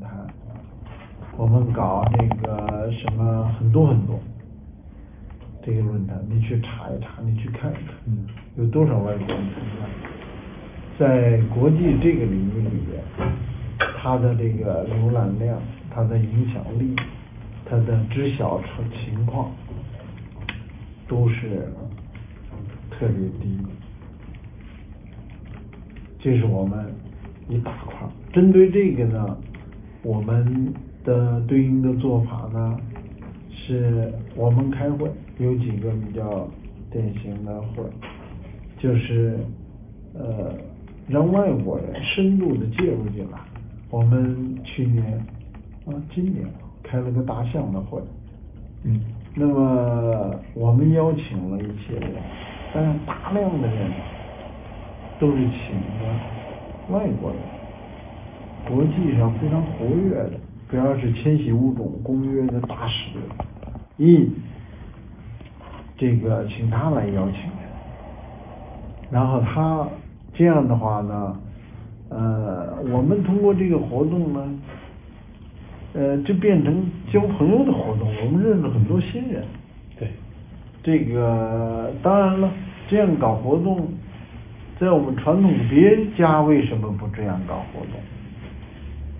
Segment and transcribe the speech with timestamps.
[0.00, 0.26] 谈，
[1.36, 4.18] 我们搞那个什么很多很多
[5.62, 7.94] 这个论坛，你去查一查，你去看一看，
[8.56, 9.86] 有多少外国人参加？
[10.98, 13.02] 在国际这个领域里边，
[14.02, 15.58] 他的这个浏览量、
[15.90, 16.94] 他的影响力、
[17.64, 18.60] 他的知晓
[18.92, 19.50] 情况，
[21.08, 21.68] 都是
[22.90, 23.58] 特别低。
[26.18, 26.92] 这是我们
[27.48, 28.06] 一大块。
[28.30, 29.38] 针对这个呢，
[30.02, 30.72] 我们
[31.04, 32.78] 的对应的做法呢，
[33.50, 36.48] 是我们开会有几个比较
[36.90, 37.84] 典型的会，
[38.78, 39.38] 就是
[40.14, 40.54] 呃
[41.06, 43.38] 让外国人深度的介入进来。
[43.90, 45.04] 我们去年
[45.86, 46.46] 啊今年
[46.82, 48.00] 开了个大象的会，
[48.84, 49.00] 嗯。
[49.32, 52.10] 那么我们邀请了一些人，
[52.74, 53.92] 但是大量的人
[55.20, 57.38] 都是请的外国人，
[58.70, 60.32] 国际上非常活跃的，
[60.70, 63.18] 主要是迁徙物种公约的大使，
[63.96, 64.30] 一
[65.98, 67.68] 这个请他来邀请人，
[69.10, 69.86] 然后他
[70.34, 71.36] 这样的话呢，
[72.10, 74.58] 呃，我们通过这个活动呢。
[75.92, 79.42] 呃，就变成交朋友的活动，我们认识很多新人。
[79.98, 80.08] 对，
[80.84, 82.48] 这个当然了，
[82.88, 83.88] 这样搞活动，
[84.78, 88.00] 在我们传统别人家为什么不这样搞活动？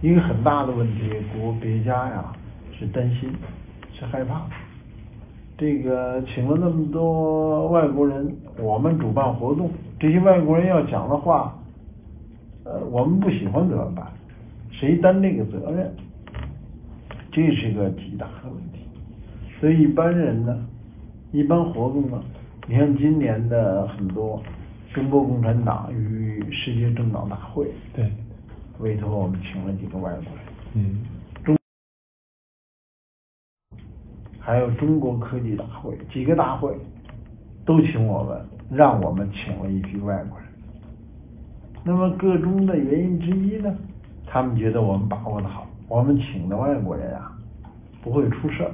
[0.02, 2.32] 一个很大的问题，国别家呀
[2.72, 3.30] 是担心，
[3.92, 4.46] 是害怕。
[5.58, 11.54] 这个请了那么多外国人，我们主办活动，这些外国人要讲的话，
[12.64, 14.06] 呃，我们不喜欢怎么办？
[14.70, 15.92] 谁担这个责任？
[17.30, 18.80] 这是一个极大的问题，
[19.60, 20.58] 所以一般人呢，
[21.30, 22.20] 一般活动呢，
[22.66, 24.42] 你看今年的很多
[24.94, 28.10] 中国共产党与世界政党大会，对，
[28.80, 31.04] 委托我们请了几个外国人，嗯
[31.44, 31.56] 中，
[34.38, 36.74] 还有中国科技大会，几个大会
[37.64, 38.40] 都请我们，
[38.70, 40.48] 让我们请了一批外国人。
[41.84, 43.74] 那么个中的原因之一呢，
[44.26, 47.36] 他们觉得我们把握的好，我们请的外国人啊
[48.02, 48.70] 不会出事儿。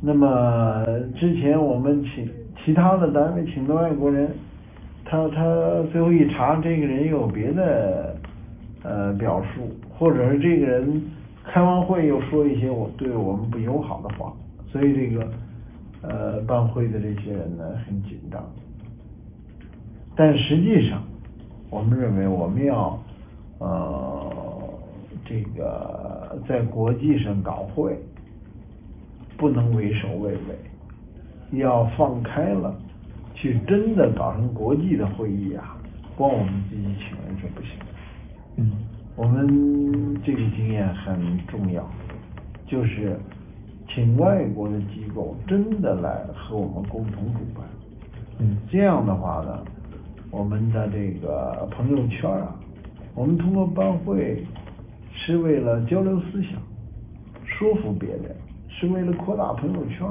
[0.00, 0.84] 那么
[1.18, 2.30] 之前我们请
[2.64, 4.30] 其他的单位请的外国人，
[5.04, 8.15] 他他最后一查，这个人有别的
[8.86, 11.02] 呃表述，或者是这个人
[11.44, 14.32] 开完会又说一些我对我们不友好的话，
[14.70, 15.28] 所以这个
[16.02, 18.40] 呃办会的这些人呢很紧张。
[20.14, 21.02] 但实际上，
[21.68, 22.98] 我们认为我们要
[23.58, 24.32] 呃
[25.24, 27.98] 这个在国际上搞会，
[29.36, 32.74] 不能畏首畏尾，要放开了，
[33.34, 35.76] 去真的搞成国际的会议啊，
[36.16, 37.70] 光我们自己请人是不行。
[39.16, 41.82] 我们这个经验很重要，
[42.66, 43.18] 就是
[43.88, 47.64] 请外国的机构真的来和我们共同主办。
[48.38, 49.64] 嗯这样的话呢，
[50.30, 52.54] 我们的这个朋友圈啊，
[53.14, 54.44] 我们通过办会
[55.14, 56.60] 是为了交流思想，
[57.46, 58.36] 说服别人，
[58.68, 60.06] 是为了扩大朋友圈，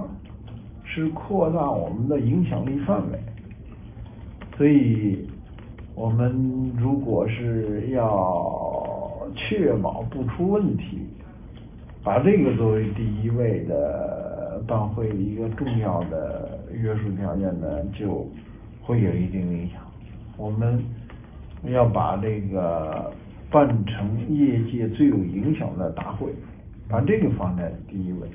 [0.84, 3.20] 是扩大我们的影响力范围。
[4.58, 5.30] 所以，
[5.94, 8.85] 我们如果是要
[9.34, 11.00] 确保不出问题，
[12.04, 18.28] 把这个作为第一位的办会一个重要的约束条件呢，就
[18.82, 19.82] 会有一定影响。
[20.38, 20.84] 我们
[21.64, 23.12] 要把这个
[23.50, 26.34] 办成业界最有影响的大会，
[26.88, 28.28] 把这个放在第一位。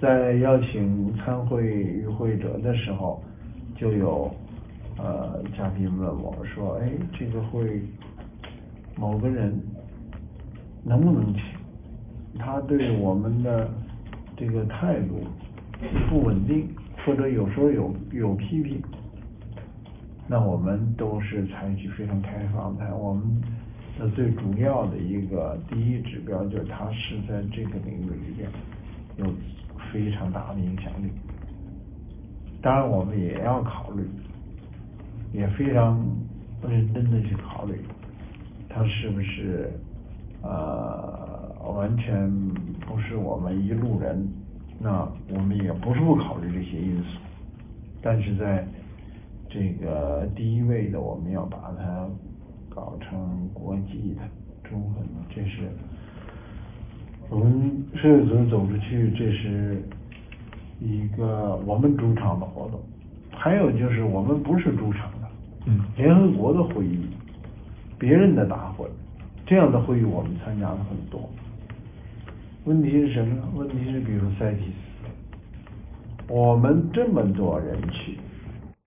[0.00, 3.22] 在邀请参会与会者的时候，
[3.76, 4.30] 就有
[4.96, 7.82] 呃嘉宾问我说：“哎，这个会
[8.96, 9.52] 某个人
[10.84, 11.42] 能不能请？
[12.38, 13.68] 他对我们的
[14.36, 15.20] 这个态度
[16.08, 16.68] 不稳定，
[17.04, 18.80] 或者有时候有有批评。”
[20.28, 23.42] 那我们都是采取非常开放态，我们
[23.98, 28.48] 的最主要的一个第一指标就是他是在这个领域里边
[29.16, 29.26] 有
[29.92, 31.10] 非常大的影响力。
[32.62, 34.08] 当然，我们也要考虑，
[35.32, 36.00] 也非常
[36.62, 37.74] 认真的去考虑，
[38.70, 39.70] 他是不是
[40.42, 42.30] 呃完全
[42.86, 44.26] 不是我们一路人。
[44.82, 47.18] 那我们也不是不考虑这些因素，
[48.00, 48.66] 但是在
[49.46, 52.08] 这个第一位的，我们要把它
[52.70, 54.22] 搞成国际的、
[54.66, 55.68] 中文，这是
[57.28, 59.82] 我们社会组织走出去，这是
[60.80, 62.80] 一个我们主场的活动。
[63.30, 65.28] 还有就是我们不是主场的，
[65.66, 67.06] 嗯联合国的会议、
[68.00, 68.88] 别人的大会，
[69.46, 71.28] 这样的会议我们参加了很多。
[72.64, 73.36] 问题是什么？
[73.54, 78.18] 问题是比如赛提斯，我们这么多人去，